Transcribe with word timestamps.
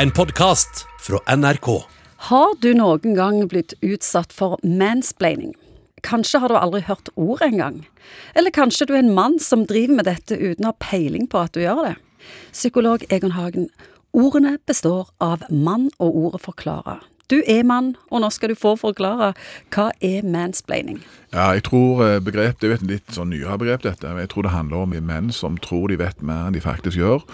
En 0.00 0.10
podkast 0.10 0.86
fra 1.00 1.36
NRK. 1.36 1.66
Har 2.16 2.54
du 2.62 2.70
noen 2.72 3.12
gang 3.18 3.42
blitt 3.52 3.74
utsatt 3.84 4.32
for 4.32 4.56
mansplaining? 4.64 5.50
Kanskje 6.00 6.40
har 6.40 6.48
du 6.48 6.56
aldri 6.56 6.80
hørt 6.86 7.10
ordet 7.20 7.50
engang? 7.50 7.76
Eller 8.32 8.48
kanskje 8.48 8.86
du 8.88 8.94
er 8.94 9.02
en 9.02 9.12
mann 9.12 9.36
som 9.44 9.66
driver 9.68 9.98
med 9.98 10.08
dette 10.08 10.38
uten 10.40 10.64
å 10.64 10.70
ha 10.72 10.78
peiling 10.80 11.28
på 11.28 11.42
at 11.44 11.52
du 11.52 11.60
gjør 11.60 11.82
det? 11.90 11.92
Psykolog 12.48 13.04
Egon 13.12 13.36
Hagen, 13.36 13.68
ordene 14.16 14.54
består 14.64 15.10
av 15.20 15.44
mann 15.52 15.90
og 15.98 16.16
ordet 16.22 16.40
forklare. 16.46 16.96
Du 17.28 17.42
er 17.44 17.60
mann, 17.68 17.92
og 18.08 18.24
nå 18.24 18.30
skal 18.32 18.54
du 18.54 18.56
få 18.56 18.78
forklare 18.80 19.34
hva 19.68 19.90
er 20.00 20.24
mansplaining. 20.24 21.02
Ja, 21.34 21.50
jeg 21.58 21.66
tror 21.68 22.00
eh, 22.06 22.22
begrep, 22.24 22.56
Det 22.56 22.70
er 22.70 22.72
jo 22.72 22.80
et 22.80 22.92
litt 22.94 23.12
sånn 23.18 23.34
nyere 23.34 23.60
begrep, 23.60 23.84
dette. 23.84 24.16
Jeg 24.24 24.32
tror 24.32 24.48
det 24.48 24.56
handler 24.56 24.86
om 24.86 24.96
menn 24.96 25.28
som 25.28 25.60
tror 25.60 25.92
de 25.92 26.00
vet 26.00 26.24
mer 26.24 26.48
enn 26.48 26.56
de 26.56 26.64
faktisk 26.64 26.96
gjør. 26.96 27.28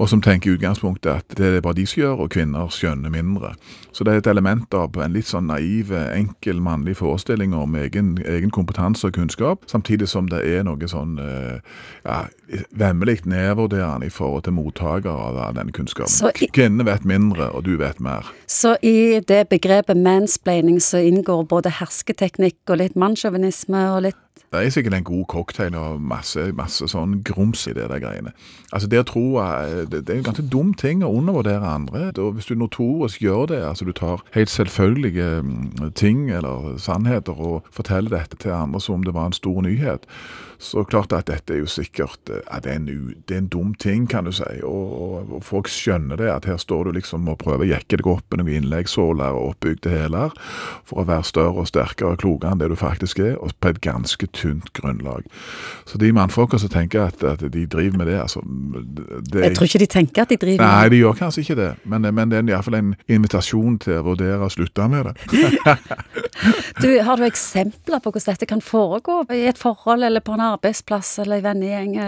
Og 0.00 0.08
som 0.08 0.22
tenker 0.24 0.48
i 0.50 0.54
utgangspunktet 0.56 1.10
at 1.12 1.34
det 1.36 1.48
er 1.58 1.60
bare 1.64 1.76
de 1.76 1.84
som 1.86 2.00
gjør, 2.00 2.22
og 2.24 2.30
kvinner 2.32 2.70
skjønner 2.72 3.12
mindre. 3.12 3.50
Så 3.92 4.04
det 4.06 4.14
er 4.14 4.22
et 4.22 4.30
element 4.32 4.72
av 4.72 4.96
en 4.96 5.12
litt 5.12 5.28
sånn 5.28 5.50
naiv, 5.50 5.90
enkel 5.92 6.62
mannlig 6.64 6.94
forestilling 7.02 7.52
om 7.52 7.76
egen, 7.76 8.14
egen 8.24 8.52
kompetanse 8.54 9.10
og 9.10 9.12
kunnskap, 9.18 9.66
samtidig 9.68 10.08
som 10.08 10.30
det 10.32 10.40
er 10.48 10.64
noe 10.64 10.88
sånn 10.88 11.18
eh, 11.20 11.60
ja, 12.06 12.22
vemmelig 12.80 13.18
nedvurderende 13.28 14.08
i 14.08 14.14
forhold 14.14 14.46
til 14.48 14.56
mottaker 14.56 15.12
av 15.12 15.54
denne 15.58 15.74
kunnskapen. 15.76 16.32
I- 16.40 16.48
Kvinnene 16.54 16.88
vet 16.88 17.04
mindre, 17.04 17.50
og 17.52 17.66
du 17.68 17.76
vet 17.76 18.00
mer. 18.00 18.24
Så 18.48 18.76
i 18.82 19.20
det 19.20 19.42
begrepet 19.52 20.00
mansplaining 20.00 20.80
så 20.80 21.02
inngår 21.04 21.44
både 21.50 21.76
hersketeknikk 21.76 22.72
og 22.72 22.80
litt 22.80 22.96
mannssjåvinisme 22.96 23.84
og 23.92 24.02
litt 24.08 24.16
Det 24.50 24.66
er 24.66 24.70
sikkert 24.74 24.94
en 24.94 25.04
god 25.04 25.24
cocktail 25.30 25.74
og 25.78 26.00
masse, 26.02 26.42
masse 26.58 26.88
sånn 26.90 27.20
grums 27.22 27.60
i 27.70 27.74
det 27.76 27.84
der 27.86 28.00
greiene. 28.02 28.32
Altså 28.74 28.88
Det 28.90 28.98
å 28.98 29.06
tro 29.06 29.22
eh, 29.38 29.84
Det 29.86 30.00
det 30.08 30.10
er 30.10 30.18
en 30.18 30.26
ganske 30.26 30.46
dum 30.50 30.72
ting 30.74 31.04
å 31.06 31.12
undervurdere 31.20 31.62
andre. 31.62 32.08
Og 32.18 32.34
hvis 32.34 32.50
du 32.50 32.56
notorisk 32.58 33.22
gjør 33.22 33.46
det, 33.52 33.60
altså 33.62 33.86
du 33.86 33.92
tar 33.94 34.24
helt 34.34 34.50
selvfølgelige 34.50 35.28
mm, 35.46 35.92
ting 35.94 36.32
eller 36.34 36.74
sannheter 36.82 37.38
og 37.38 37.70
forteller 37.70 38.10
dette 38.10 38.42
til 38.42 38.50
andre 38.50 38.82
som 38.82 38.98
om 38.98 39.06
det 39.06 39.14
var 39.14 39.30
en 39.30 39.38
stor 39.38 39.62
nyhet, 39.62 40.10
så 40.60 40.82
klart 40.84 41.12
at 41.16 41.30
dette 41.30 41.54
er 41.54 41.62
jo 41.62 41.70
sikkert 41.70 42.28
eh, 42.28 42.42
ja, 42.42 42.58
det, 42.60 42.74
er 42.74 42.80
en, 42.82 43.14
det 43.28 43.36
er 43.36 43.40
en 43.40 43.48
dum 43.54 43.70
ting, 43.80 44.08
kan 44.10 44.26
du 44.26 44.32
si. 44.34 44.50
Og, 44.66 45.30
og, 45.30 45.38
folk 45.46 45.70
skjønner 45.72 46.20
det, 46.20 46.28
at 46.28 46.50
her 46.50 46.58
står 46.60 46.90
du 46.90 46.98
liksom 46.98 47.30
og 47.32 47.38
prøver 47.40 47.64
å 47.64 47.70
jekke 47.70 48.00
deg 48.02 48.10
opp 48.10 48.26
med 48.34 48.42
noen 48.42 48.58
innleggssåler 48.60 49.38
og 49.38 49.54
oppbygde 49.54 49.94
hæler 49.94 50.34
for 50.84 51.00
å 51.00 51.06
være 51.08 51.30
større 51.30 51.64
og 51.64 51.70
sterkere 51.70 52.12
og 52.12 52.20
klokere 52.26 52.52
enn 52.52 52.60
det 52.60 52.68
du 52.74 52.76
faktisk 52.76 53.22
er, 53.24 53.38
og 53.40 53.54
på 53.62 53.72
et 53.72 53.80
ganske 53.84 54.28
tynt 54.40 54.72
grunnlag. 54.76 55.26
Så 55.88 56.00
de 56.00 56.10
mannfolka 56.16 56.58
som 56.60 56.72
tenker 56.72 57.08
at, 57.10 57.22
at 57.26 57.44
de 57.52 57.66
driver 57.70 58.00
med 58.00 58.10
det, 58.10 58.18
altså 58.20 58.42
det, 58.44 59.44
Jeg 59.44 59.56
tror 59.56 59.68
ikke 59.68 59.82
de 59.82 59.90
tenker 59.90 60.24
at 60.24 60.32
de 60.32 60.38
driver 60.40 60.64
Nei, 60.64 60.82
med 60.82 60.94
de 60.94 61.00
gjør 61.02 61.18
kanskje 61.20 61.44
ikke 61.44 61.58
det, 61.60 61.70
men, 61.84 62.08
men 62.14 62.32
det 62.32 62.40
er 62.40 62.52
iallfall 62.54 62.78
en 62.80 62.92
invitasjon 63.10 63.78
til 63.84 64.00
å 64.00 64.04
vurdere 64.10 64.46
å 64.46 64.52
slutte 64.52 64.88
med 64.90 65.10
det. 65.10 65.14
du, 66.82 66.88
Har 67.06 67.20
du 67.20 67.26
eksempler 67.28 68.02
på 68.02 68.12
hvordan 68.12 68.36
dette 68.36 68.48
kan 68.50 68.62
foregå 68.64 69.22
i 69.34 69.44
et 69.50 69.60
forhold 69.60 70.06
eller 70.06 70.24
på 70.24 70.36
en 70.36 70.46
arbeidsplass 70.52 71.18
eller 71.24 71.40
i 71.40 71.46
vennegjeng? 71.46 71.98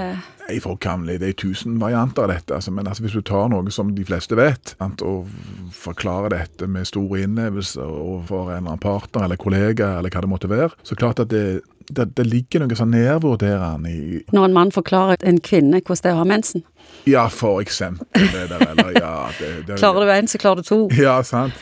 Nei, 0.42 0.58
kan, 0.82 1.06
Det 1.06 1.22
er 1.22 1.36
tusen 1.38 1.78
varianter 1.80 2.26
av 2.26 2.32
dette, 2.32 2.54
altså, 2.54 2.72
men 2.74 2.88
altså, 2.88 3.04
hvis 3.04 3.16
du 3.16 3.22
tar 3.26 3.48
noe 3.52 3.70
som 3.70 3.92
de 3.94 4.04
fleste 4.06 4.36
vet, 4.38 4.74
sant, 4.78 5.02
og 5.06 5.30
forklarer 5.76 6.34
dette 6.34 6.68
med 6.70 6.88
stor 6.88 7.16
innlevelse 7.18 7.82
overfor 7.82 8.50
en 8.50 8.56
eller 8.56 8.72
annen 8.74 8.82
partner 8.82 9.26
eller 9.26 9.40
kollega, 9.40 9.96
eller 9.98 10.12
hva 10.12 10.24
det 10.24 10.32
måtte 10.32 10.50
være, 10.50 10.72
så 10.86 10.98
klart 10.98 11.22
at 11.22 11.30
det, 11.32 11.62
det, 11.88 12.06
det 12.16 12.26
ligger 12.26 12.62
noe 12.62 12.76
sånn 12.78 12.92
nedvurderende 12.94 13.90
i 13.90 14.20
Når 14.32 14.48
en 14.48 14.56
mann 14.56 14.72
forklarer 14.74 15.22
en 15.26 15.40
kvinne 15.40 15.80
hvordan 15.80 16.02
det 16.02 16.10
er 16.10 16.16
å 16.16 16.22
ha 16.22 16.28
mensen. 16.28 16.64
Ja, 17.08 17.26
for 17.32 17.60
eksempel 17.62 18.28
det 18.32 18.48
der, 18.52 18.64
eller 18.70 18.92
ja 18.94 19.14
det, 19.38 19.52
det, 19.66 19.78
Klarer 19.80 20.06
du 20.06 20.12
én, 20.14 20.28
så 20.30 20.38
klarer 20.38 20.62
du 20.62 20.68
to. 20.68 20.80
Ja, 20.98 21.18
sant. 21.26 21.58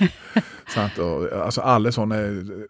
sant 0.71 0.99
og, 1.03 1.29
altså 1.33 1.65
alle 1.67 1.93
sånne 1.95 2.19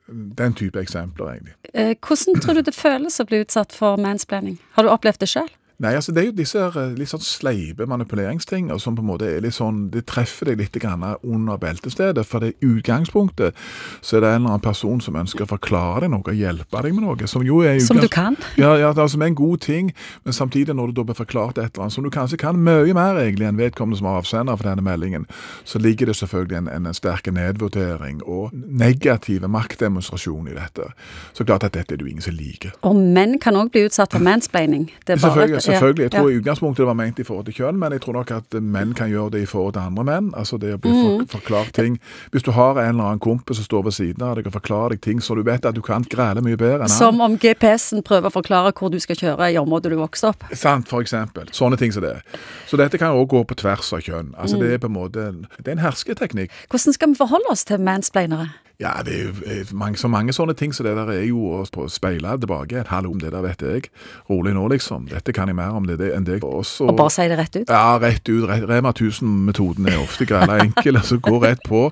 Den 0.09 0.55
type 0.57 0.81
eksempler, 0.81 1.35
egentlig. 1.35 1.57
Eh, 1.73 1.95
Hvordan 1.99 2.41
tror 2.41 2.61
du 2.61 2.63
det 2.67 2.77
føles 2.77 3.21
å 3.21 3.27
bli 3.29 3.43
utsatt 3.45 3.75
for 3.77 4.01
mansplaining? 4.01 4.59
Har 4.77 4.87
du 4.87 4.93
opplevd 4.93 5.25
det 5.25 5.31
sjøl? 5.31 5.51
Nei, 5.81 5.95
altså 5.97 6.13
det 6.13 6.21
er 6.21 6.27
jo 6.29 6.33
disse 6.37 6.61
her, 6.61 6.75
eh, 6.77 6.91
litt 6.99 7.09
sånn 7.09 7.23
sleipe 7.25 7.87
manipuleringsting 7.89 8.67
som 8.83 8.97
på 8.99 9.01
en 9.01 9.09
måte 9.09 9.25
er 9.25 9.41
litt 9.41 9.57
sånn 9.57 9.91
Det 9.91 10.03
treffer 10.11 10.51
deg 10.51 10.59
litt 10.61 10.77
grann 10.77 11.01
under 11.25 11.57
beltestedet. 11.57 12.27
For 12.29 12.45
det 12.45 12.55
utgangspunktet 12.61 13.57
så 14.05 14.17
er 14.19 14.21
det 14.21 14.29
en 14.29 14.43
eller 14.43 14.51
annen 14.51 14.61
person 14.61 15.01
som 15.01 15.17
ønsker 15.17 15.47
å 15.47 15.49
forklare 15.49 16.03
deg 16.05 16.11
noe 16.13 16.21
og 16.21 16.37
hjelpe 16.37 16.83
deg 16.85 16.93
med 16.95 17.07
noe. 17.07 17.27
Som 17.31 17.47
jo 17.47 17.63
er 17.65 17.81
Som 17.81 17.97
du 17.97 18.09
kan? 18.13 18.37
Ja, 18.61 18.75
ja 18.77 18.93
det 18.93 19.03
er 19.03 19.09
som 19.09 19.23
er 19.23 19.31
en 19.33 19.39
god 19.39 19.61
ting, 19.65 19.93
men 20.25 20.37
samtidig 20.37 20.77
når 20.77 20.93
du 20.93 21.01
da 21.01 21.07
blir 21.09 21.17
forklart 21.17 21.57
et 21.59 21.73
eller 21.73 21.87
annet 21.87 21.97
som 21.97 22.05
du 22.05 22.11
kanskje 22.11 22.37
kan 22.37 22.61
mye 22.61 22.93
mer 22.93 23.17
egentlig 23.17 23.49
enn 23.49 23.57
vedkommende 23.57 23.99
som 24.03 24.11
er 24.11 24.21
avsender 24.21 24.57
for 24.61 24.69
denne 24.69 24.85
meldingen, 24.85 25.25
så 25.65 25.81
ligger 25.81 26.07
det 26.13 26.17
selvfølgelig 26.21 26.59
en, 26.59 26.69
en, 26.69 26.87
en 26.87 26.95
sterk 26.95 27.33
nedvurdering 27.33 28.21
og 28.27 28.53
negative 28.53 29.49
maktdemonstrasjon 29.49 30.49
i 30.53 30.59
dette. 30.61 30.91
Så 31.33 31.45
klart 31.49 31.65
at 31.65 31.73
dette 31.73 31.95
er 31.95 31.97
det 31.97 32.05
jo 32.05 32.13
ingen 32.13 32.25
som 32.25 32.37
liker. 32.37 32.77
Og 32.85 32.97
menn 33.01 33.39
kan 33.41 33.57
òg 33.57 33.73
bli 33.73 33.87
utsatt 33.89 34.13
for 34.13 34.21
mansplaining. 34.21 34.91
Det 35.07 35.17
er 35.17 35.25
bare- 35.25 35.70
Selvfølgelig. 35.71 36.03
Jeg 36.03 36.11
tror 36.11 36.29
i 36.31 36.39
utgangspunktet 36.41 36.83
det 36.83 36.87
var 36.87 36.95
ment 36.95 37.19
i 37.19 37.23
forhold 37.25 37.45
til 37.47 37.55
kjønn, 37.55 37.79
men 37.79 37.93
jeg 37.93 38.01
tror 38.01 38.13
nok 38.13 38.31
at 38.31 38.57
menn 38.63 38.95
kan 38.95 39.11
gjøre 39.11 39.31
det 39.31 39.43
i 39.43 39.47
forhold 39.47 39.73
til 39.75 39.81
andre 39.81 40.05
menn. 40.05 40.31
Altså 40.37 40.59
det 40.61 40.75
å 40.75 40.79
bli 40.81 40.91
Mm. 40.91 41.27
for, 41.27 41.39
forklart 41.41 41.73
ting. 41.75 41.99
Hvis 42.33 42.43
du 42.43 42.51
har 42.53 42.79
en 42.79 42.89
eller 42.95 43.05
annen 43.05 43.19
kompis 43.21 43.57
som 43.57 43.65
står 43.65 43.83
ved 43.85 43.93
siden 43.93 44.23
av 44.23 44.37
deg 44.37 44.47
og 44.47 44.53
forklarer 44.53 44.89
deg 44.91 45.01
ting 45.01 45.21
så 45.21 45.35
du 45.35 45.43
vet 45.43 45.65
at 45.65 45.75
du 45.75 45.81
kan 45.83 46.03
græle 46.05 46.41
mye 46.43 46.57
bedre 46.57 46.75
enn 46.75 46.89
han. 46.89 46.89
Som 46.89 47.21
om 47.21 47.37
GPS-en 47.39 48.03
prøver 48.03 48.27
å 48.29 48.33
forklare 48.33 48.73
hvor 48.73 48.91
du 48.91 48.99
skal 49.01 49.17
kjøre 49.17 49.53
i 49.53 49.57
området 49.57 49.91
du 49.91 49.97
vokste 49.97 50.29
opp. 50.29 50.45
Sant, 50.53 50.89
for 50.89 51.01
eksempel. 51.01 51.47
Sånne 51.53 51.77
ting 51.79 51.93
som 51.93 52.03
det. 52.03 52.23
Så 52.67 52.77
dette 52.77 52.99
kan 52.99 53.13
også 53.15 53.29
gå 53.29 53.45
på 53.47 53.55
tvers 53.57 53.93
av 53.93 54.01
kjønn. 54.01 54.35
Altså 54.39 54.57
Mm. 54.57 54.61
Det 54.61 54.73
er 54.75 54.79
på 54.79 54.87
en 54.87 54.93
måte 54.95 55.47
det 55.63 55.69
er 55.69 55.73
en 55.73 55.79
hersketeknikk. 55.79 56.51
Hvordan 56.71 56.93
skal 56.93 57.09
vi 57.09 57.15
forholde 57.15 57.51
oss 57.51 57.65
til 57.65 57.79
mansplainere? 57.79 58.51
Ja, 58.81 58.95
det 59.05 59.13
er 59.13 59.25
jo 59.27 59.33
eh, 59.45 59.73
mange, 59.77 59.99
så 60.01 60.09
mange 60.09 60.33
sånne 60.33 60.55
ting 60.57 60.73
som 60.73 60.87
det 60.87 60.95
der 60.97 61.11
er 61.13 61.25
jo 61.29 61.43
å 61.61 61.87
speile 61.93 62.33
tilbake. 62.41 62.79
Et 62.81 62.89
hallo, 62.89 63.13
det 63.21 63.29
der 63.35 63.43
vet 63.45 63.61
jeg. 63.61 63.91
Rolig 64.31 64.55
nå, 64.57 64.63
liksom. 64.73 65.05
Dette 65.11 65.35
kan 65.37 65.53
jeg 65.53 65.59
mer 65.59 65.77
om 65.77 65.85
det, 65.85 65.99
det 66.01 66.15
enn 66.17 66.25
deg. 66.25 66.47
Også, 66.49 66.89
Og 66.89 66.97
bare 66.97 67.13
si 67.13 67.27
det 67.29 67.37
rett 67.37 67.59
ut? 67.61 67.69
Ja, 67.69 67.99
rett 68.01 68.25
ut. 68.33 68.47
Re- 68.49 68.65
Rema 68.71 68.95
1000-metoden 68.97 69.91
er 69.93 70.01
ofte 70.01 70.25
grella 70.31 70.57
enkel, 70.65 70.97
altså 71.03 71.21
gå 71.21 71.37
rett 71.45 71.61
på. 71.69 71.91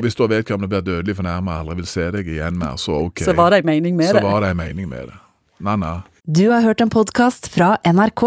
Hvis 0.00 0.16
du 0.16 0.24
vet 0.24 0.32
hvem 0.32 0.38
vedkommende 0.38 0.72
blir 0.72 0.86
dødelig 0.88 1.18
fornærma 1.20 1.58
og 1.58 1.66
aldri 1.66 1.76
vil 1.82 1.90
se 1.92 2.08
deg 2.16 2.32
igjen 2.38 2.56
mer, 2.58 2.80
så 2.80 2.96
OK. 3.04 3.20
Så 3.28 3.36
var 3.36 3.52
det 3.52 3.60
en 3.62 3.70
mening 3.74 4.00
med 4.00 4.08
Så 4.08 4.16
det. 4.18 4.24
var 4.24 4.40
det 4.46 4.54
en 4.56 4.62
mening 4.64 4.88
med 4.88 5.12
det. 5.12 5.20
Na-na. 5.60 5.92
Du 6.24 6.46
har 6.50 6.64
hørt 6.64 6.80
en 6.80 6.88
podkast 6.90 7.52
fra 7.52 7.74
NRK. 7.84 8.24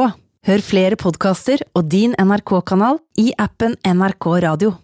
Hør 0.47 0.61
flere 0.63 0.95
podkaster 0.95 1.65
og 1.75 1.89
din 1.91 2.13
NRK-kanal 2.21 3.01
i 3.19 3.31
appen 3.41 3.73
NRK 3.83 4.29
Radio. 4.45 4.77